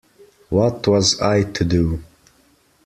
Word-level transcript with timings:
What 0.49 0.87
was 0.87 1.21
I 1.21 1.43
to 1.43 1.63
do? 1.63 2.03